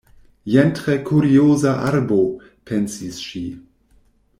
[0.53, 2.21] "Jen tre kurioza arbo,"
[2.67, 3.45] pensis ŝi.